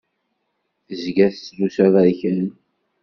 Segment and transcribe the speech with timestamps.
[0.87, 2.41] Tezga tettlusu aberkan.